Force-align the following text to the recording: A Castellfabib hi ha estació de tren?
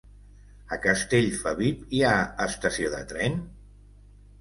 A 0.77 0.79
Castellfabib 0.85 1.85
hi 1.99 2.03
ha 2.09 2.17
estació 2.49 2.93
de 2.99 3.07
tren? 3.15 3.41